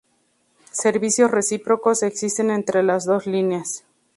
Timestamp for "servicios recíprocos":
0.71-2.01